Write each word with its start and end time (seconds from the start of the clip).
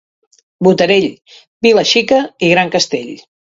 Botarell, 0.67 1.05
vila 1.67 1.85
xica 1.91 2.23
i 2.49 2.51
gran 2.55 2.73
castell. 2.79 3.15